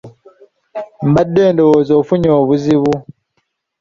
Mbadde 1.09 1.41
ndowooza 1.53 1.93
ofunye 2.01 2.29
obuzibu. 2.41 2.93